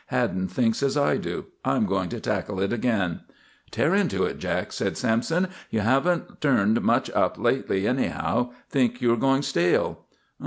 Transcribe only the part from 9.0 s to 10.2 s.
are going stale."